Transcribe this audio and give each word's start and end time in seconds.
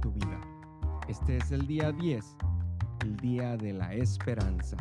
tu 0.00 0.12
vida. 0.12 0.40
Este 1.08 1.36
es 1.36 1.50
el 1.50 1.66
día 1.66 1.90
10, 1.90 2.24
el 3.04 3.16
día 3.16 3.56
de 3.56 3.72
la 3.72 3.92
esperanza. 3.92 4.76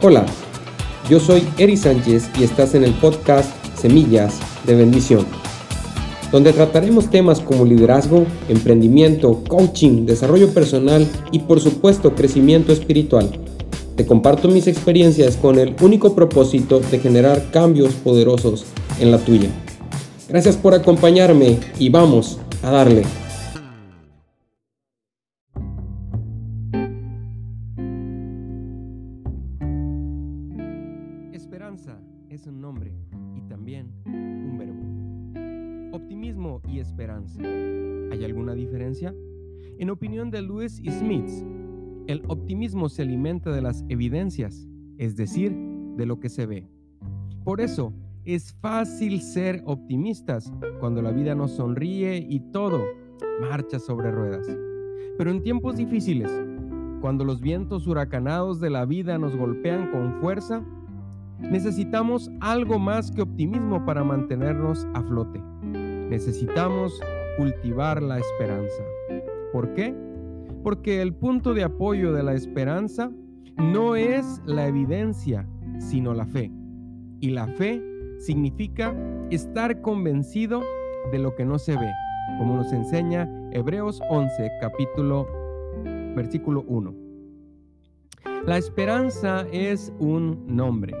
Hola, 0.00 0.24
yo 1.10 1.20
soy 1.20 1.46
Eri 1.58 1.76
Sánchez 1.76 2.30
y 2.38 2.44
estás 2.44 2.74
en 2.74 2.84
el 2.84 2.94
podcast 2.94 3.52
Semillas 3.76 4.40
de 4.64 4.74
Bendición, 4.76 5.26
donde 6.32 6.54
trataremos 6.54 7.10
temas 7.10 7.40
como 7.40 7.66
liderazgo, 7.66 8.24
emprendimiento, 8.48 9.44
coaching, 9.46 10.06
desarrollo 10.06 10.54
personal 10.54 11.06
y 11.32 11.40
por 11.40 11.60
supuesto 11.60 12.14
crecimiento 12.14 12.72
espiritual 12.72 13.30
te 13.94 14.06
comparto 14.06 14.46
mis 14.46 14.68
experiencias 14.68 15.36
con 15.36 15.58
el 15.58 15.74
único 15.82 16.14
propósito 16.14 16.78
de 16.78 17.00
generar 17.00 17.50
cambios 17.50 17.94
poderosos 17.94 18.64
en 19.00 19.10
la 19.10 19.18
tuya. 19.18 19.48
Gracias 20.28 20.56
por 20.56 20.74
acompañarme 20.74 21.58
y 21.78 21.88
vamos 21.88 22.40
a 22.62 22.70
darle. 22.70 23.02
Esperanza 31.32 31.98
es 32.28 32.46
un 32.46 32.60
nombre 32.60 32.92
y 33.36 33.40
también 33.48 33.92
un 34.04 34.58
verbo. 34.58 35.96
Optimismo 35.96 36.60
y 36.68 36.80
esperanza. 36.80 37.40
¿Hay 38.12 38.24
alguna 38.24 38.54
diferencia? 38.54 39.14
En 39.78 39.90
opinión 39.90 40.30
de 40.30 40.42
Lewis 40.42 40.82
Smith, 40.90 41.30
el 42.08 42.22
optimismo 42.26 42.88
se 42.88 43.02
alimenta 43.02 43.50
de 43.52 43.62
las 43.62 43.84
evidencias, 43.88 44.66
es 44.98 45.14
decir, 45.16 45.54
de 45.96 46.06
lo 46.06 46.20
que 46.20 46.28
se 46.28 46.46
ve. 46.46 46.66
Por 47.44 47.60
eso, 47.60 47.92
es 48.34 48.52
fácil 48.60 49.20
ser 49.20 49.62
optimistas 49.64 50.52
cuando 50.80 51.02
la 51.02 51.10
vida 51.10 51.34
nos 51.34 51.52
sonríe 51.52 52.16
y 52.28 52.40
todo 52.52 52.82
marcha 53.40 53.78
sobre 53.78 54.10
ruedas. 54.10 54.46
Pero 55.16 55.30
en 55.30 55.42
tiempos 55.42 55.76
difíciles, 55.76 56.30
cuando 57.00 57.24
los 57.24 57.40
vientos 57.40 57.86
huracanados 57.86 58.60
de 58.60 58.70
la 58.70 58.84
vida 58.84 59.18
nos 59.18 59.36
golpean 59.36 59.90
con 59.90 60.20
fuerza, 60.20 60.62
necesitamos 61.38 62.30
algo 62.40 62.78
más 62.78 63.10
que 63.10 63.22
optimismo 63.22 63.84
para 63.84 64.04
mantenernos 64.04 64.86
a 64.94 65.02
flote. 65.02 65.40
Necesitamos 65.62 67.00
cultivar 67.36 68.02
la 68.02 68.18
esperanza. 68.18 68.82
¿Por 69.52 69.72
qué? 69.74 69.94
porque 70.62 71.00
el 71.00 71.14
punto 71.14 71.54
de 71.54 71.64
apoyo 71.64 72.12
de 72.12 72.22
la 72.22 72.34
esperanza 72.34 73.10
no 73.56 73.96
es 73.96 74.42
la 74.44 74.66
evidencia, 74.66 75.48
sino 75.78 76.14
la 76.14 76.26
fe. 76.26 76.50
Y 77.20 77.30
la 77.30 77.46
fe 77.46 77.82
significa 78.18 78.94
estar 79.30 79.80
convencido 79.80 80.62
de 81.12 81.18
lo 81.18 81.34
que 81.34 81.44
no 81.44 81.58
se 81.58 81.76
ve, 81.76 81.92
como 82.38 82.56
nos 82.56 82.72
enseña 82.72 83.28
Hebreos 83.52 84.00
11, 84.10 84.50
capítulo, 84.60 85.26
versículo 86.14 86.64
1. 86.68 86.94
La 88.46 88.56
esperanza 88.56 89.46
es 89.52 89.92
un 89.98 90.44
nombre. 90.46 90.94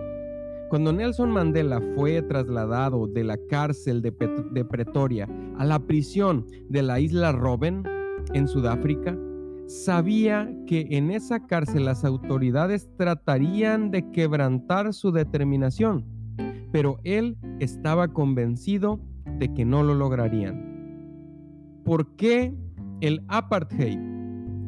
Cuando 0.68 0.92
Nelson 0.92 1.30
Mandela 1.30 1.80
fue 1.94 2.20
trasladado 2.22 3.06
de 3.06 3.24
la 3.24 3.38
cárcel 3.48 4.02
de, 4.02 4.12
de 4.52 4.64
Pretoria 4.64 5.26
a 5.56 5.64
la 5.64 5.78
prisión 5.78 6.46
de 6.68 6.82
la 6.82 7.00
isla 7.00 7.32
Robben 7.32 7.84
en 8.34 8.48
Sudáfrica, 8.48 9.16
sabía 9.66 10.50
que 10.66 10.88
en 10.90 11.10
esa 11.10 11.46
cárcel 11.46 11.86
las 11.86 12.04
autoridades 12.04 12.88
tratarían 12.96 13.90
de 13.90 14.10
quebrantar 14.10 14.92
su 14.92 15.10
determinación, 15.10 16.04
pero 16.72 16.98
él 17.04 17.36
estaba 17.60 18.08
convencido 18.08 19.00
de 19.38 19.52
que 19.52 19.64
no 19.64 19.82
lo 19.82 19.94
lograrían. 19.94 20.68
¿Por 21.84 22.16
qué 22.16 22.54
el 23.00 23.22
apartheid, 23.28 23.98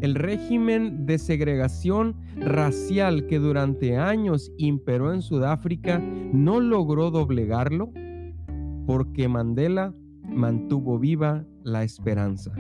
el 0.01 0.15
régimen 0.15 1.05
de 1.07 1.19
segregación 1.19 2.17
racial 2.37 3.27
que 3.27 3.39
durante 3.39 3.97
años 3.97 4.53
imperó 4.57 5.13
en 5.13 5.23
Sudáfrica, 5.23 5.99
no 5.99 6.61
logró 6.61 7.11
doblegarlo? 7.11 7.93
Porque 8.87 9.29
Mandela 9.29 9.95
mantuvo 10.25 10.99
viva 10.99 11.45
la 11.63 11.83
esperanza. 11.83 12.53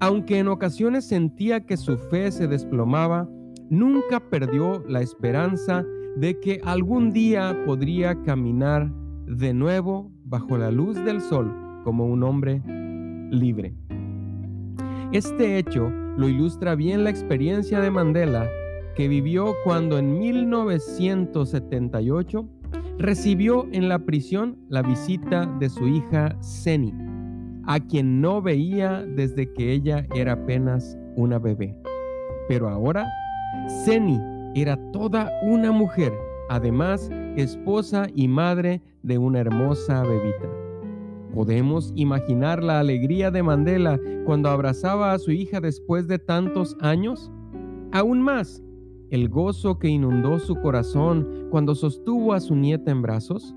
Aunque 0.00 0.38
en 0.38 0.48
ocasiones 0.48 1.08
sentía 1.08 1.66
que 1.66 1.76
su 1.76 1.96
fe 1.96 2.30
se 2.30 2.46
desplomaba, 2.46 3.28
nunca 3.70 4.20
perdió 4.20 4.84
la 4.86 5.00
esperanza 5.00 5.84
de 6.18 6.40
que 6.40 6.60
algún 6.64 7.12
día 7.12 7.56
podría 7.64 8.20
caminar 8.22 8.90
de 9.26 9.54
nuevo 9.54 10.10
bajo 10.24 10.58
la 10.58 10.72
luz 10.72 10.96
del 11.04 11.20
sol 11.20 11.54
como 11.84 12.06
un 12.06 12.24
hombre 12.24 12.60
libre. 13.30 13.76
Este 15.12 15.58
hecho 15.58 15.92
lo 16.16 16.28
ilustra 16.28 16.74
bien 16.74 17.04
la 17.04 17.10
experiencia 17.10 17.80
de 17.80 17.90
Mandela 17.90 18.48
que 18.96 19.06
vivió 19.06 19.54
cuando 19.62 19.98
en 19.98 20.18
1978 20.18 22.48
recibió 22.98 23.68
en 23.70 23.88
la 23.88 24.00
prisión 24.00 24.58
la 24.68 24.82
visita 24.82 25.46
de 25.60 25.68
su 25.68 25.86
hija 25.86 26.36
Seni 26.40 26.92
a 27.66 27.78
quien 27.80 28.20
no 28.20 28.42
veía 28.42 29.04
desde 29.04 29.52
que 29.52 29.72
ella 29.72 30.04
era 30.14 30.32
apenas 30.32 30.98
una 31.16 31.38
bebé. 31.38 31.76
Pero 32.48 32.68
ahora, 32.68 33.06
Seni 33.84 34.18
era 34.62 34.76
toda 34.92 35.30
una 35.42 35.72
mujer, 35.72 36.12
además 36.48 37.10
esposa 37.36 38.06
y 38.14 38.28
madre 38.28 38.82
de 39.02 39.18
una 39.18 39.40
hermosa 39.40 40.02
bebita. 40.02 40.48
¿Podemos 41.34 41.92
imaginar 41.94 42.62
la 42.62 42.80
alegría 42.80 43.30
de 43.30 43.42
Mandela 43.42 44.00
cuando 44.24 44.48
abrazaba 44.48 45.12
a 45.12 45.18
su 45.18 45.30
hija 45.30 45.60
después 45.60 46.08
de 46.08 46.18
tantos 46.18 46.76
años? 46.80 47.30
Aún 47.92 48.20
más, 48.22 48.62
el 49.10 49.28
gozo 49.28 49.78
que 49.78 49.88
inundó 49.88 50.38
su 50.38 50.56
corazón 50.56 51.48
cuando 51.50 51.74
sostuvo 51.74 52.32
a 52.32 52.40
su 52.40 52.56
nieta 52.56 52.90
en 52.90 53.02
brazos. 53.02 53.54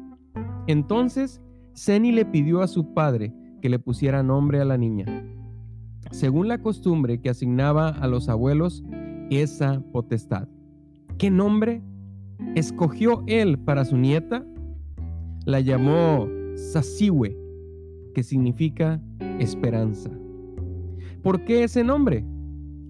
Entonces, 0.67 1.41
Seni 1.73 2.11
le 2.11 2.25
pidió 2.25 2.61
a 2.61 2.67
su 2.67 2.93
padre 2.93 3.33
que 3.61 3.69
le 3.69 3.79
pusiera 3.79 4.23
nombre 4.23 4.59
a 4.61 4.65
la 4.65 4.77
niña, 4.77 5.05
según 6.11 6.47
la 6.47 6.61
costumbre 6.61 7.21
que 7.21 7.29
asignaba 7.29 7.89
a 7.89 8.07
los 8.07 8.29
abuelos 8.29 8.83
esa 9.29 9.81
potestad. 9.91 10.47
¿Qué 11.21 11.29
nombre 11.29 11.83
escogió 12.55 13.23
él 13.27 13.59
para 13.59 13.85
su 13.85 13.95
nieta? 13.95 14.43
La 15.45 15.59
llamó 15.59 16.27
Sasiwe, 16.55 17.37
que 18.15 18.23
significa 18.23 18.99
esperanza. 19.37 20.09
¿Por 21.21 21.45
qué 21.45 21.63
ese 21.63 21.83
nombre? 21.83 22.25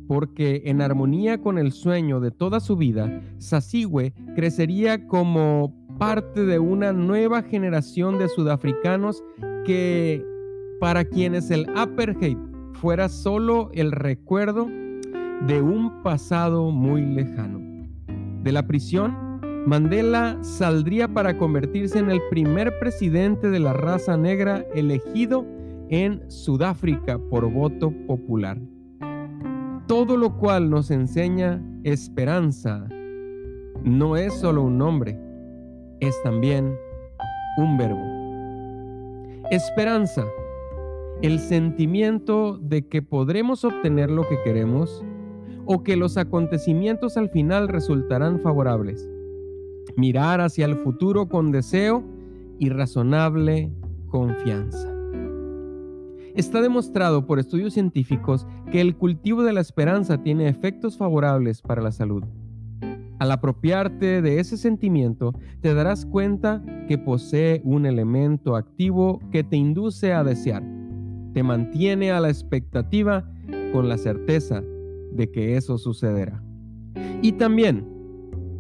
Porque 0.08 0.62
en 0.64 0.82
armonía 0.82 1.42
con 1.42 1.58
el 1.58 1.74
sueño 1.74 2.22
de 2.22 2.32
toda 2.32 2.62
su 2.62 2.78
vida, 2.78 3.22
Sasiwe 3.38 4.14
crecería 4.34 5.06
como 5.08 5.76
parte 6.00 6.46
de 6.46 6.58
una 6.58 6.94
nueva 6.94 7.42
generación 7.44 8.18
de 8.18 8.30
sudafricanos 8.30 9.22
que 9.66 10.26
para 10.80 11.04
quienes 11.04 11.52
el 11.52 11.68
apartheid 11.76 12.38
fuera 12.76 13.10
solo 13.10 13.72
el 13.74 13.92
recuerdo 13.92 14.68
de 15.48 15.62
un 15.62 16.02
pasado 16.02 16.72
muy 16.72 17.02
lejano. 17.02 17.71
De 18.44 18.52
la 18.52 18.66
prisión, 18.66 19.16
Mandela 19.68 20.38
saldría 20.42 21.08
para 21.08 21.38
convertirse 21.38 22.00
en 22.00 22.10
el 22.10 22.20
primer 22.32 22.80
presidente 22.80 23.52
de 23.52 23.60
la 23.60 23.74
raza 23.74 24.18
negra 24.18 24.66
elegido 24.74 25.46
en 25.90 26.30
Sudáfrica 26.32 27.20
por 27.20 27.52
voto 27.52 27.94
popular. 28.08 28.58
Todo 29.88 30.18
lo 30.18 30.38
cual 30.38 30.72
nos 30.72 30.90
enseña 30.90 31.62
esperanza. 31.84 32.88
No 33.84 34.18
es 34.18 34.34
solo 34.34 34.64
un 34.64 34.78
nombre, 34.80 35.20
es 36.00 36.16
también 36.24 36.76
un 37.58 37.78
verbo. 37.78 38.02
Esperanza 39.52 40.26
el 41.22 41.40
sentimiento 41.40 42.58
de 42.58 42.88
que 42.88 43.04
podremos 43.04 43.64
obtener 43.64 44.10
lo 44.10 44.28
que 44.28 44.42
queremos 44.44 45.06
o 45.66 45.84
que 45.84 45.96
los 45.96 46.18
acontecimientos 46.18 47.18
al 47.18 47.30
final 47.30 47.68
resultarán 47.68 48.40
favorables. 48.40 49.10
Mirar 49.96 50.42
hacia 50.42 50.66
el 50.66 50.76
futuro 50.76 51.28
con 51.28 51.52
deseo 51.52 52.04
y 52.60 52.70
razonable 52.70 53.72
confianza. 54.08 54.88
Está 56.36 56.62
demostrado 56.62 57.26
por 57.26 57.40
estudios 57.40 57.74
científicos 57.74 58.48
que 58.72 58.80
el 58.80 58.96
cultivo 58.96 59.44
de 59.44 59.54
la 59.54 59.62
esperanza 59.62 60.24
tiene 60.24 60.48
efectos 60.48 60.98
favorables 60.98 61.62
para 61.62 61.82
la 61.82 61.92
salud. 61.92 62.24
Al 63.20 63.32
apropiarte 63.32 64.22
de 64.22 64.40
ese 64.40 64.58
sentimiento, 64.58 65.34
te 65.60 65.74
darás 65.74 66.06
cuenta 66.06 66.64
que 66.88 66.98
posee 66.98 67.62
un 67.64 67.86
elemento 67.86 68.56
activo 68.56 69.20
que 69.32 69.44
te 69.44 69.58
induce 69.58 70.14
a 70.14 70.24
desear 70.24 70.64
te 71.34 71.44
mantiene 71.44 72.12
a 72.12 72.20
la 72.20 72.30
expectativa 72.30 73.30
con 73.72 73.88
la 73.88 73.98
certeza 73.98 74.64
de 75.12 75.30
que 75.32 75.58
eso 75.58 75.78
sucederá. 75.78 76.44
Y 77.22 77.34
también, 77.34 77.86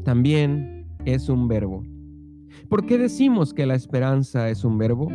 también 0.03 0.85
es 1.05 1.29
un 1.29 1.47
verbo. 1.47 1.83
¿Por 2.69 2.85
qué 2.85 2.97
decimos 2.97 3.53
que 3.53 3.65
la 3.65 3.75
esperanza 3.75 4.49
es 4.49 4.63
un 4.63 4.77
verbo? 4.77 5.09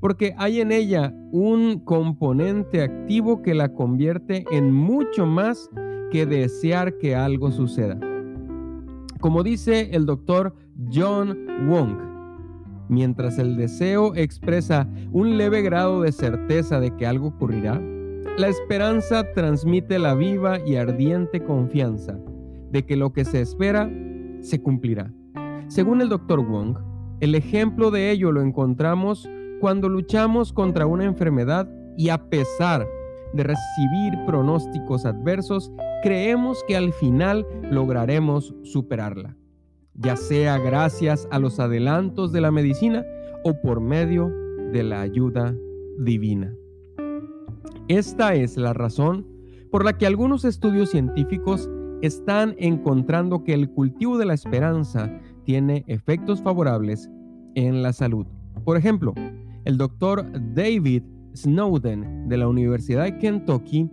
Porque 0.00 0.34
hay 0.38 0.60
en 0.60 0.72
ella 0.72 1.14
un 1.30 1.80
componente 1.80 2.82
activo 2.82 3.42
que 3.42 3.54
la 3.54 3.72
convierte 3.72 4.44
en 4.50 4.72
mucho 4.72 5.26
más 5.26 5.70
que 6.10 6.26
desear 6.26 6.98
que 6.98 7.14
algo 7.14 7.50
suceda. 7.50 7.98
Como 9.20 9.42
dice 9.42 9.90
el 9.92 10.06
doctor 10.06 10.54
John 10.92 11.36
Wong, 11.68 11.96
mientras 12.88 13.38
el 13.38 13.56
deseo 13.56 14.14
expresa 14.14 14.88
un 15.12 15.36
leve 15.36 15.62
grado 15.62 16.02
de 16.02 16.12
certeza 16.12 16.80
de 16.80 16.96
que 16.96 17.06
algo 17.06 17.28
ocurrirá, 17.28 17.80
la 18.36 18.48
esperanza 18.48 19.32
transmite 19.32 19.98
la 19.98 20.14
viva 20.14 20.58
y 20.64 20.76
ardiente 20.76 21.42
confianza 21.44 22.18
de 22.70 22.84
que 22.84 22.96
lo 22.96 23.12
que 23.12 23.24
se 23.24 23.40
espera 23.40 23.90
se 24.40 24.62
cumplirá. 24.62 25.12
Según 25.68 26.00
el 26.00 26.08
doctor 26.08 26.44
Wong, 26.46 26.78
el 27.20 27.34
ejemplo 27.34 27.90
de 27.90 28.10
ello 28.10 28.32
lo 28.32 28.42
encontramos 28.42 29.28
cuando 29.60 29.88
luchamos 29.88 30.52
contra 30.52 30.86
una 30.86 31.04
enfermedad 31.04 31.68
y 31.96 32.08
a 32.08 32.30
pesar 32.30 32.86
de 33.34 33.44
recibir 33.44 34.14
pronósticos 34.26 35.04
adversos, 35.04 35.70
creemos 36.02 36.64
que 36.66 36.76
al 36.76 36.92
final 36.92 37.46
lograremos 37.70 38.54
superarla, 38.62 39.36
ya 39.94 40.16
sea 40.16 40.58
gracias 40.58 41.28
a 41.30 41.38
los 41.38 41.60
adelantos 41.60 42.32
de 42.32 42.40
la 42.40 42.50
medicina 42.50 43.04
o 43.44 43.60
por 43.60 43.80
medio 43.80 44.32
de 44.72 44.82
la 44.82 45.02
ayuda 45.02 45.54
divina. 45.98 46.54
Esta 47.90 48.36
es 48.36 48.56
la 48.56 48.72
razón 48.72 49.26
por 49.72 49.84
la 49.84 49.98
que 49.98 50.06
algunos 50.06 50.44
estudios 50.44 50.90
científicos 50.90 51.68
están 52.02 52.54
encontrando 52.56 53.42
que 53.42 53.52
el 53.52 53.68
cultivo 53.68 54.16
de 54.16 54.26
la 54.26 54.34
esperanza 54.34 55.10
tiene 55.42 55.82
efectos 55.88 56.40
favorables 56.40 57.10
en 57.56 57.82
la 57.82 57.92
salud. 57.92 58.28
Por 58.64 58.76
ejemplo, 58.76 59.12
el 59.64 59.76
doctor 59.76 60.24
David 60.54 61.02
Snowden 61.34 62.28
de 62.28 62.36
la 62.36 62.46
Universidad 62.46 63.02
de 63.02 63.18
Kentucky 63.18 63.90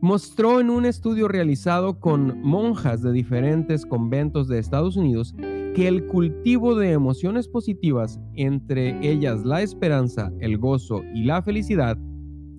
mostró 0.00 0.58
en 0.58 0.68
un 0.68 0.84
estudio 0.84 1.28
realizado 1.28 2.00
con 2.00 2.42
monjas 2.42 3.00
de 3.00 3.12
diferentes 3.12 3.86
conventos 3.86 4.48
de 4.48 4.58
Estados 4.58 4.96
Unidos 4.96 5.36
que 5.76 5.86
el 5.86 6.08
cultivo 6.08 6.74
de 6.74 6.90
emociones 6.90 7.46
positivas, 7.46 8.18
entre 8.34 9.08
ellas 9.08 9.44
la 9.44 9.62
esperanza, 9.62 10.32
el 10.40 10.58
gozo 10.58 11.04
y 11.14 11.22
la 11.22 11.42
felicidad, 11.42 11.96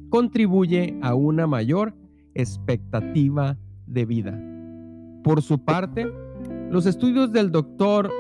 contribuye 0.10 0.98
a 1.02 1.16
una 1.16 1.48
mayor 1.48 1.94
expectativa 2.34 3.58
de 3.86 4.06
vida. 4.06 4.40
Por 5.24 5.42
su 5.42 5.60
parte, 5.60 6.08
los 6.70 6.86
estudios 6.86 7.32
del 7.32 7.52
doctor 7.52 8.12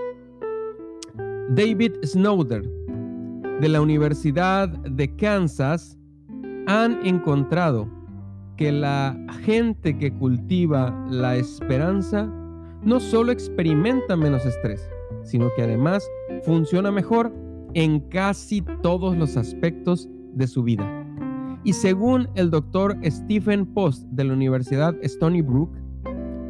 David 1.50 1.94
Snowden 2.04 3.42
de 3.62 3.70
la 3.70 3.82
Universidad 3.82 4.70
de 4.70 5.16
Kansas 5.16 5.98
han 6.68 7.06
encontrado 7.06 7.88
que 8.58 8.72
la 8.72 9.18
gente 9.44 9.98
que 9.98 10.12
cultiva 10.12 11.06
la 11.10 11.38
esperanza 11.38 12.26
no 12.84 13.00
solo 13.00 13.32
experimenta 13.32 14.16
menos 14.16 14.46
estrés, 14.46 14.90
sino 15.24 15.50
que 15.56 15.64
además 15.64 16.08
funciona 16.44 16.92
mejor 16.92 17.34
en 17.74 18.00
casi 18.10 18.64
todos 18.82 19.16
los 19.16 19.38
aspectos 19.38 20.10
de 20.34 20.48
su 20.48 20.64
vida. 20.64 20.97
Y 21.68 21.74
según 21.74 22.30
el 22.36 22.50
doctor 22.50 22.96
Stephen 23.04 23.66
Post 23.66 24.04
de 24.12 24.24
la 24.24 24.32
Universidad 24.32 24.96
Stony 25.02 25.42
Brook, 25.42 25.70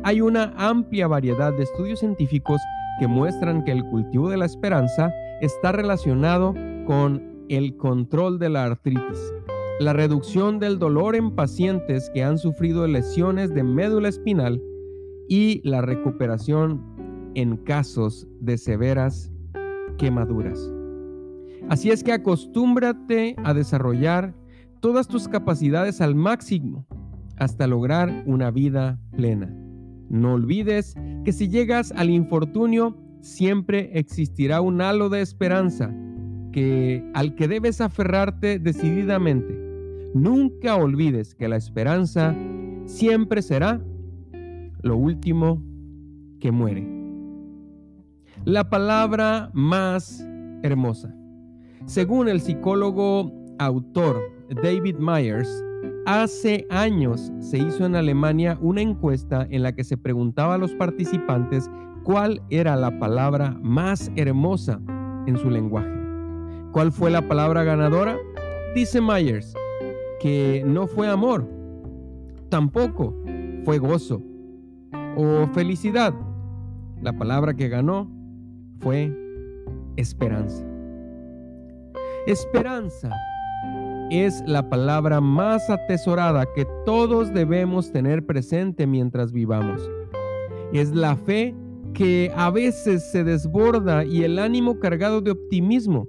hay 0.03 0.21
una 0.21 0.53
amplia 0.55 1.07
variedad 1.07 1.51
de 1.57 1.63
estudios 1.63 2.01
científicos 2.01 2.61
que 2.99 3.07
muestran 3.07 3.63
que 3.63 3.71
el 3.71 3.83
cultivo 3.85 4.29
de 4.29 4.37
la 4.37 4.45
esperanza 4.45 5.11
está 5.41 5.71
relacionado 5.71 6.53
con 6.85 7.47
el 7.49 7.75
control 7.77 8.37
de 8.37 8.49
la 8.49 8.65
artritis, 8.65 9.33
la 9.79 9.93
reducción 9.93 10.59
del 10.59 10.77
dolor 10.77 11.15
en 11.15 11.31
pacientes 11.31 12.11
que 12.13 12.23
han 12.23 12.37
sufrido 12.37 12.85
lesiones 12.85 13.51
de 13.55 13.63
médula 13.63 14.09
espinal 14.09 14.61
y 15.27 15.67
la 15.67 15.81
recuperación 15.81 16.79
en 17.33 17.57
casos 17.57 18.27
de 18.39 18.59
severas 18.59 19.31
quemaduras. 19.97 20.71
Así 21.69 21.89
es 21.89 22.03
que 22.03 22.13
acostúmbrate 22.13 23.35
a 23.43 23.55
desarrollar 23.55 24.35
todas 24.79 25.07
tus 25.07 25.27
capacidades 25.27 26.01
al 26.01 26.15
máximo 26.15 26.85
hasta 27.37 27.67
lograr 27.67 28.23
una 28.25 28.51
vida 28.51 28.99
plena. 29.15 29.53
No 30.09 30.33
olvides 30.33 30.95
que 31.23 31.33
si 31.33 31.49
llegas 31.49 31.91
al 31.91 32.09
infortunio, 32.09 32.97
siempre 33.21 33.91
existirá 33.93 34.61
un 34.61 34.81
halo 34.81 35.09
de 35.09 35.21
esperanza 35.21 35.93
que, 36.51 37.09
al 37.13 37.35
que 37.35 37.47
debes 37.47 37.81
aferrarte 37.81 38.59
decididamente. 38.59 39.53
Nunca 40.13 40.75
olvides 40.75 41.35
que 41.35 41.47
la 41.47 41.57
esperanza 41.57 42.35
siempre 42.85 43.41
será 43.41 43.81
lo 44.81 44.97
último 44.97 45.61
que 46.39 46.51
muere. 46.51 46.87
La 48.45 48.69
palabra 48.69 49.51
más 49.53 50.25
hermosa. 50.63 51.13
Según 51.85 52.29
el 52.29 52.39
psicólogo 52.39 53.33
autor 53.59 54.36
David 54.49 54.97
Myers, 54.97 55.63
Hace 56.07 56.65
años 56.69 57.33
se 57.41 57.57
hizo 57.57 57.85
en 57.85 57.93
Alemania 57.93 58.57
una 58.61 58.81
encuesta 58.81 59.45
en 59.51 59.61
la 59.61 59.73
que 59.73 59.83
se 59.83 59.97
preguntaba 59.97 60.53
a 60.53 60.57
los 60.57 60.73
participantes 60.73 61.69
cuál 62.03 62.41
era 62.49 62.77
la 62.77 62.97
palabra 62.97 63.59
más 63.61 64.09
hermosa 64.15 64.79
en 65.25 65.35
su 65.37 65.49
lenguaje. 65.49 65.93
¿Cuál 66.71 66.93
fue 66.93 67.11
la 67.11 67.27
palabra 67.27 67.65
ganadora? 67.65 68.17
Dice 68.73 69.01
Myers 69.01 69.53
que 70.21 70.63
no 70.65 70.87
fue 70.87 71.09
amor, 71.09 71.45
tampoco 72.47 73.13
fue 73.65 73.77
gozo 73.77 74.21
o 75.17 75.45
felicidad. 75.47 76.13
La 77.01 77.11
palabra 77.11 77.53
que 77.53 77.67
ganó 77.67 78.09
fue 78.79 79.13
esperanza. 79.97 80.65
Esperanza 82.27 83.11
es 84.09 84.41
la 84.47 84.69
palabra 84.69 85.19
más 85.19 85.69
atesorada 85.69 86.45
que 86.55 86.65
todos 86.85 87.33
debemos 87.33 87.91
tener 87.91 88.25
presente 88.25 88.87
mientras 88.87 89.31
vivamos. 89.31 89.81
Es 90.71 90.95
la 90.95 91.15
fe 91.17 91.55
que 91.93 92.31
a 92.35 92.49
veces 92.49 93.11
se 93.11 93.23
desborda 93.23 94.05
y 94.05 94.23
el 94.23 94.39
ánimo 94.39 94.79
cargado 94.79 95.19
de 95.19 95.31
optimismo, 95.31 96.07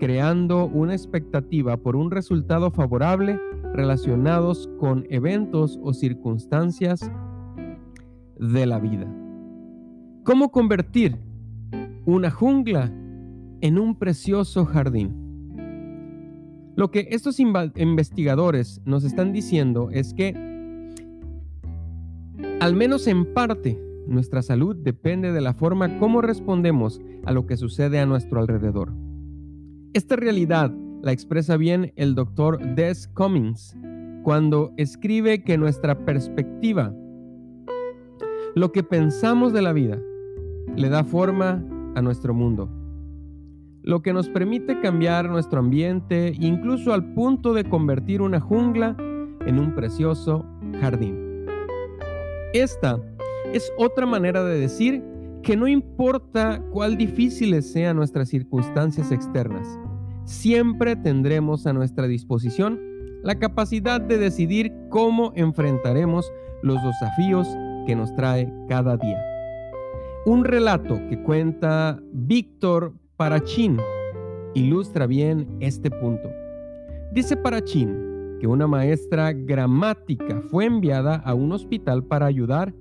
creando 0.00 0.66
una 0.66 0.94
expectativa 0.94 1.76
por 1.76 1.96
un 1.96 2.10
resultado 2.10 2.70
favorable 2.70 3.38
relacionados 3.72 4.68
con 4.78 5.06
eventos 5.10 5.78
o 5.82 5.92
circunstancias 5.92 7.10
de 8.38 8.66
la 8.66 8.80
vida. 8.80 9.06
¿Cómo 10.24 10.50
convertir 10.50 11.16
una 12.04 12.30
jungla 12.30 12.92
en 13.60 13.78
un 13.78 13.96
precioso 13.96 14.64
jardín? 14.64 15.25
Lo 16.76 16.90
que 16.90 17.08
estos 17.10 17.40
investigadores 17.40 18.82
nos 18.84 19.02
están 19.02 19.32
diciendo 19.32 19.88
es 19.90 20.12
que, 20.12 20.34
al 22.60 22.76
menos 22.76 23.06
en 23.06 23.32
parte, 23.32 23.80
nuestra 24.06 24.42
salud 24.42 24.76
depende 24.76 25.32
de 25.32 25.40
la 25.40 25.54
forma 25.54 25.98
como 25.98 26.20
respondemos 26.20 27.00
a 27.24 27.32
lo 27.32 27.46
que 27.46 27.56
sucede 27.56 27.98
a 27.98 28.04
nuestro 28.04 28.40
alrededor. 28.40 28.92
Esta 29.94 30.16
realidad 30.16 30.70
la 31.02 31.12
expresa 31.12 31.56
bien 31.56 31.94
el 31.96 32.14
doctor 32.14 32.58
Des 32.74 33.08
Cummings 33.08 33.74
cuando 34.22 34.74
escribe 34.76 35.42
que 35.44 35.56
nuestra 35.56 36.04
perspectiva, 36.04 36.94
lo 38.54 38.70
que 38.72 38.82
pensamos 38.82 39.54
de 39.54 39.62
la 39.62 39.72
vida, 39.72 39.98
le 40.76 40.90
da 40.90 41.04
forma 41.04 41.64
a 41.94 42.02
nuestro 42.02 42.34
mundo 42.34 42.68
lo 43.86 44.02
que 44.02 44.12
nos 44.12 44.28
permite 44.28 44.80
cambiar 44.80 45.30
nuestro 45.30 45.60
ambiente 45.60 46.34
incluso 46.40 46.92
al 46.92 47.14
punto 47.14 47.54
de 47.54 47.64
convertir 47.64 48.20
una 48.20 48.40
jungla 48.40 48.96
en 49.46 49.60
un 49.60 49.74
precioso 49.76 50.44
jardín. 50.80 51.46
Esta 52.52 52.98
es 53.52 53.72
otra 53.78 54.04
manera 54.04 54.42
de 54.42 54.58
decir 54.58 55.04
que 55.44 55.56
no 55.56 55.68
importa 55.68 56.60
cuál 56.72 56.96
difíciles 56.96 57.70
sean 57.70 57.96
nuestras 57.96 58.28
circunstancias 58.28 59.12
externas, 59.12 59.78
siempre 60.24 60.96
tendremos 60.96 61.64
a 61.68 61.72
nuestra 61.72 62.08
disposición 62.08 62.80
la 63.22 63.38
capacidad 63.38 64.00
de 64.00 64.18
decidir 64.18 64.72
cómo 64.90 65.32
enfrentaremos 65.36 66.32
los 66.64 66.82
desafíos 66.82 67.46
que 67.86 67.94
nos 67.94 68.12
trae 68.16 68.52
cada 68.68 68.96
día. 68.96 69.18
Un 70.26 70.44
relato 70.44 71.00
que 71.08 71.22
cuenta 71.22 72.00
Víctor 72.12 72.94
Parachín 73.16 73.78
ilustra 74.54 75.06
bien 75.06 75.48
este 75.60 75.90
punto. 75.90 76.28
Dice 77.12 77.34
Parachín 77.34 78.36
que 78.40 78.46
una 78.46 78.66
maestra 78.66 79.32
gramática 79.32 80.42
fue 80.50 80.66
enviada 80.66 81.16
a 81.16 81.32
un 81.32 81.50
hospital 81.52 82.04
para 82.04 82.26
ayudar 82.26 82.74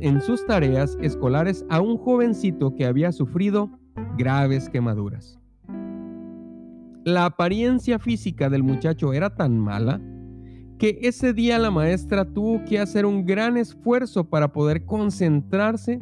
en 0.00 0.20
sus 0.20 0.44
tareas 0.46 0.98
escolares 1.00 1.64
a 1.68 1.80
un 1.80 1.96
jovencito 1.96 2.74
que 2.74 2.86
había 2.86 3.12
sufrido 3.12 3.70
graves 4.18 4.68
quemaduras. 4.68 5.38
La 7.04 7.26
apariencia 7.26 8.00
física 8.00 8.50
del 8.50 8.64
muchacho 8.64 9.12
era 9.12 9.36
tan 9.36 9.60
mala 9.60 10.00
que 10.76 10.98
ese 11.02 11.32
día 11.32 11.60
la 11.60 11.70
maestra 11.70 12.24
tuvo 12.24 12.64
que 12.64 12.80
hacer 12.80 13.06
un 13.06 13.24
gran 13.24 13.56
esfuerzo 13.56 14.24
para 14.24 14.52
poder 14.52 14.84
concentrarse 14.84 16.00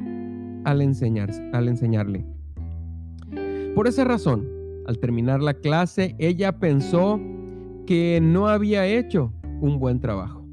al, 0.64 0.80
al 0.80 1.68
enseñarle. 1.68 2.33
Por 3.74 3.88
esa 3.88 4.04
razón, 4.04 4.48
al 4.86 4.98
terminar 4.98 5.42
la 5.42 5.54
clase, 5.54 6.14
ella 6.18 6.58
pensó 6.58 7.20
que 7.86 8.20
no 8.22 8.46
había 8.46 8.86
hecho 8.86 9.32
un 9.60 9.78
buen 9.78 9.98
trabajo. 10.00 10.46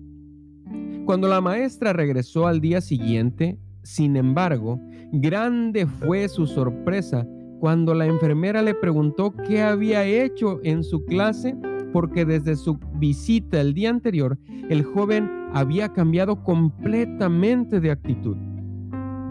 Cuando 1.06 1.28
la 1.28 1.40
maestra 1.40 1.94
regresó 1.94 2.48
al 2.48 2.62
día 2.62 2.82
siguiente, 2.82 3.60
sin 3.84 4.16
embargo, 4.16 4.80
grande 5.12 5.86
fue 5.86 6.28
su 6.30 6.48
sorpresa 6.48 7.28
cuando 7.60 7.94
la 7.94 8.08
enfermera 8.08 8.64
le 8.64 8.74
preguntó 8.74 9.36
qué 9.48 9.62
había 9.62 10.04
hecho 10.04 10.60
en 10.64 10.84
su 10.84 11.06
clase 11.06 11.56
porque 11.94 12.26
desde 12.26 12.56
su 12.56 12.80
visita 12.96 13.62
el 13.62 13.74
día 13.74 13.90
anterior, 13.90 14.40
el 14.70 14.84
joven 14.84 15.30
había 15.54 15.90
cambiado 15.90 16.44
completamente 16.44 17.80
de 17.80 17.92
actitud. 17.92 18.38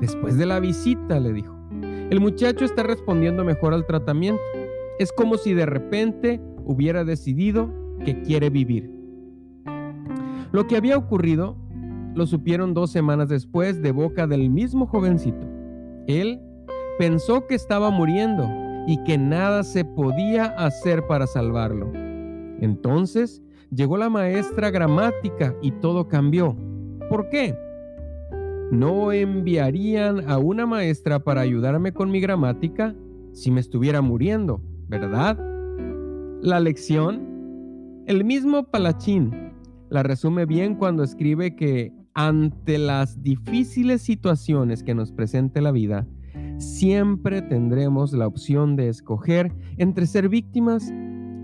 Después 0.00 0.36
de 0.36 0.46
la 0.46 0.60
visita, 0.60 1.18
le 1.18 1.32
dijo, 1.32 1.59
el 2.10 2.20
muchacho 2.20 2.64
está 2.64 2.82
respondiendo 2.82 3.44
mejor 3.44 3.72
al 3.72 3.86
tratamiento. 3.86 4.42
Es 4.98 5.12
como 5.12 5.36
si 5.36 5.54
de 5.54 5.64
repente 5.64 6.40
hubiera 6.64 7.04
decidido 7.04 7.72
que 8.04 8.20
quiere 8.22 8.50
vivir. 8.50 8.90
Lo 10.52 10.66
que 10.66 10.76
había 10.76 10.96
ocurrido 10.96 11.56
lo 12.14 12.26
supieron 12.26 12.74
dos 12.74 12.90
semanas 12.90 13.28
después 13.28 13.80
de 13.80 13.92
boca 13.92 14.26
del 14.26 14.50
mismo 14.50 14.86
jovencito. 14.86 15.46
Él 16.08 16.40
pensó 16.98 17.46
que 17.46 17.54
estaba 17.54 17.90
muriendo 17.90 18.48
y 18.88 19.02
que 19.04 19.16
nada 19.16 19.62
se 19.62 19.84
podía 19.84 20.46
hacer 20.46 21.06
para 21.06 21.28
salvarlo. 21.28 21.92
Entonces 22.60 23.40
llegó 23.70 23.96
la 23.96 24.10
maestra 24.10 24.70
gramática 24.70 25.54
y 25.62 25.70
todo 25.70 26.08
cambió. 26.08 26.56
¿Por 27.08 27.28
qué? 27.28 27.56
No 28.70 29.12
enviarían 29.12 30.28
a 30.30 30.38
una 30.38 30.66
maestra 30.66 31.18
para 31.24 31.40
ayudarme 31.40 31.92
con 31.92 32.10
mi 32.10 32.20
gramática 32.20 32.94
si 33.32 33.50
me 33.50 33.60
estuviera 33.60 34.00
muriendo, 34.00 34.62
¿verdad? 34.88 35.38
La 36.40 36.60
lección, 36.60 38.02
el 38.06 38.24
mismo 38.24 38.64
Palachín 38.70 39.32
la 39.90 40.04
resume 40.04 40.46
bien 40.46 40.76
cuando 40.76 41.02
escribe 41.02 41.56
que 41.56 41.92
ante 42.14 42.78
las 42.78 43.22
difíciles 43.22 44.02
situaciones 44.02 44.82
que 44.82 44.94
nos 44.94 45.12
presente 45.12 45.60
la 45.60 45.72
vida, 45.72 46.06
siempre 46.58 47.42
tendremos 47.42 48.12
la 48.12 48.26
opción 48.26 48.76
de 48.76 48.88
escoger 48.88 49.52
entre 49.78 50.06
ser 50.06 50.28
víctimas 50.28 50.92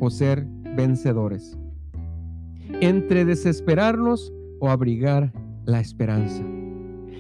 o 0.01 0.11
ser 0.11 0.47
vencedores, 0.77 1.59
entre 2.81 3.25
desesperarnos 3.25 4.33
o 4.61 4.69
abrigar 4.71 5.33
la 5.65 5.81
esperanza. 5.81 6.45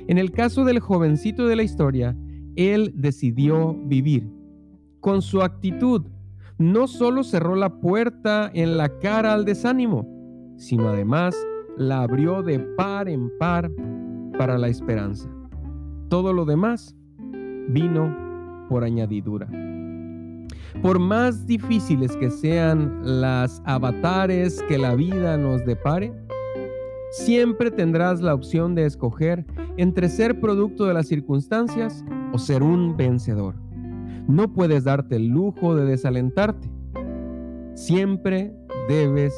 En 0.08 0.18
el 0.18 0.30
caso 0.30 0.64
del 0.64 0.80
jovencito 0.80 1.46
de 1.46 1.56
la 1.56 1.62
historia, 1.62 2.16
él 2.54 2.92
decidió 2.94 3.74
vivir. 3.74 4.30
Con 5.00 5.20
su 5.20 5.42
actitud, 5.42 6.06
no 6.58 6.86
solo 6.86 7.22
cerró 7.22 7.54
la 7.54 7.80
puerta 7.80 8.50
en 8.54 8.76
la 8.76 8.88
cara 8.98 9.34
al 9.34 9.44
desánimo, 9.44 10.06
sino 10.56 10.88
además 10.88 11.36
la 11.76 12.02
abrió 12.02 12.42
de 12.42 12.58
par 12.58 13.08
en 13.08 13.30
par 13.38 13.70
para 14.38 14.58
la 14.58 14.68
esperanza. 14.68 15.28
Todo 16.08 16.32
lo 16.32 16.44
demás 16.44 16.96
vino 17.68 18.66
por 18.68 18.84
añadidura. 18.84 19.48
Por 20.82 20.98
más 20.98 21.46
difíciles 21.46 22.16
que 22.16 22.30
sean 22.30 23.00
las 23.02 23.62
avatares 23.64 24.62
que 24.68 24.78
la 24.78 24.94
vida 24.94 25.36
nos 25.36 25.64
depare, 25.64 26.12
siempre 27.10 27.70
tendrás 27.70 28.20
la 28.20 28.34
opción 28.34 28.74
de 28.74 28.86
escoger 28.86 29.44
entre 29.76 30.08
ser 30.08 30.40
producto 30.40 30.86
de 30.86 30.94
las 30.94 31.06
circunstancias 31.08 32.04
o 32.32 32.38
ser 32.38 32.62
un 32.62 32.96
vencedor. 32.96 33.54
No 34.28 34.52
puedes 34.52 34.84
darte 34.84 35.16
el 35.16 35.28
lujo 35.28 35.74
de 35.74 35.84
desalentarte. 35.84 36.68
Siempre 37.74 38.52
debes 38.88 39.32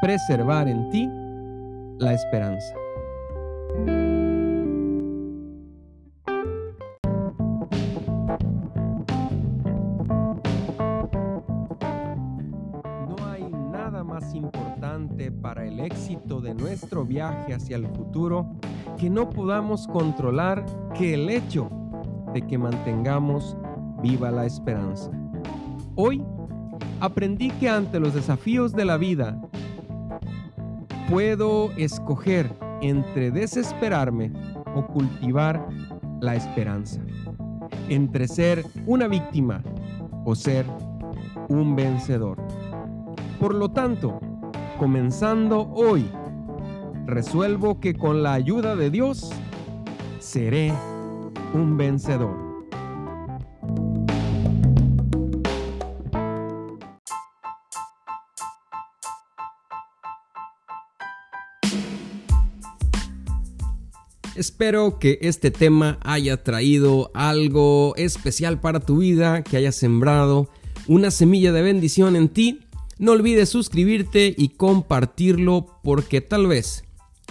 preservar 0.00 0.68
en 0.68 0.90
ti 0.90 1.08
la 1.98 2.14
esperanza. 2.14 2.74
importante 14.34 15.30
para 15.30 15.66
el 15.66 15.80
éxito 15.80 16.40
de 16.40 16.54
nuestro 16.54 17.04
viaje 17.04 17.54
hacia 17.54 17.76
el 17.76 17.86
futuro 17.88 18.56
que 18.98 19.08
no 19.08 19.30
podamos 19.30 19.86
controlar 19.86 20.66
que 20.94 21.14
el 21.14 21.30
hecho 21.30 21.70
de 22.34 22.42
que 22.42 22.58
mantengamos 22.58 23.56
viva 24.02 24.30
la 24.30 24.44
esperanza. 24.44 25.10
Hoy 25.94 26.22
aprendí 27.00 27.50
que 27.52 27.68
ante 27.68 28.00
los 28.00 28.14
desafíos 28.14 28.72
de 28.72 28.84
la 28.84 28.96
vida 28.96 29.40
puedo 31.08 31.70
escoger 31.76 32.52
entre 32.82 33.30
desesperarme 33.30 34.32
o 34.74 34.84
cultivar 34.86 35.66
la 36.20 36.34
esperanza, 36.34 37.00
entre 37.88 38.26
ser 38.26 38.64
una 38.86 39.06
víctima 39.06 39.62
o 40.24 40.34
ser 40.34 40.66
un 41.48 41.74
vencedor. 41.76 42.36
Por 43.40 43.54
lo 43.54 43.70
tanto, 43.70 44.20
comenzando 44.78 45.70
hoy, 45.70 46.10
resuelvo 47.08 47.80
que 47.80 47.94
con 47.94 48.22
la 48.22 48.34
ayuda 48.34 48.76
de 48.76 48.90
Dios 48.90 49.30
seré 50.20 50.72
un 51.54 51.76
vencedor. 51.78 52.36
Espero 64.36 65.00
que 65.00 65.18
este 65.22 65.50
tema 65.50 65.98
haya 66.02 66.44
traído 66.44 67.10
algo 67.14 67.96
especial 67.96 68.60
para 68.60 68.78
tu 68.78 68.98
vida, 68.98 69.42
que 69.42 69.56
haya 69.56 69.72
sembrado 69.72 70.48
una 70.86 71.10
semilla 71.10 71.52
de 71.52 71.62
bendición 71.62 72.14
en 72.14 72.28
ti 72.28 72.60
no 72.98 73.12
olvides 73.12 73.48
suscribirte 73.48 74.34
y 74.36 74.48
compartirlo 74.48 75.78
porque 75.84 76.20
tal 76.20 76.48
vez, 76.48 76.82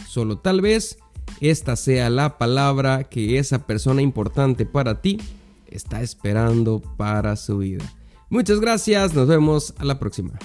solo 0.06 0.40
tal 0.40 0.62
vez, 0.62 0.98
esta 1.42 1.76
sea 1.76 2.10
la 2.10 2.38
palabra 2.38 3.06
que 3.06 3.38
esa 3.38 3.66
persona 3.66 4.02
importante 4.02 4.66
para 4.66 5.02
ti 5.02 5.20
está 5.68 6.02
esperando 6.02 6.82
para 6.98 7.36
su 7.36 7.60
vida. 7.60 7.86
Muchas 8.30 8.60
gracias, 8.60 9.14
nos 9.14 9.28
vemos 9.28 9.74
a 9.78 9.86
la 9.86 10.00
próxima. 10.00 10.38